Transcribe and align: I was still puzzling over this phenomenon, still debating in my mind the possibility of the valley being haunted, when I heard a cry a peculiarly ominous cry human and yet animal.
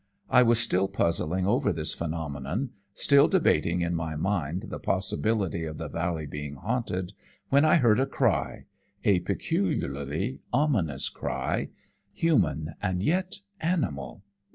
I 0.31 0.41
was 0.41 0.57
still 0.59 0.87
puzzling 0.87 1.45
over 1.45 1.71
this 1.71 1.93
phenomenon, 1.93 2.71
still 2.95 3.27
debating 3.27 3.81
in 3.81 3.93
my 3.93 4.15
mind 4.15 4.63
the 4.69 4.79
possibility 4.79 5.63
of 5.63 5.77
the 5.77 5.89
valley 5.89 6.25
being 6.25 6.55
haunted, 6.55 7.13
when 7.49 7.63
I 7.65 7.75
heard 7.75 7.99
a 7.99 8.07
cry 8.07 8.65
a 9.03 9.19
peculiarly 9.19 10.39
ominous 10.51 11.07
cry 11.07 11.69
human 12.11 12.73
and 12.81 13.03
yet 13.03 13.41
animal. 13.59 14.23